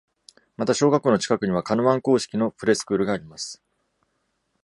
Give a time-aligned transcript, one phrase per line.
[0.57, 3.61] また、小学校の近くにはカヌアン公式のプレスクールがあります。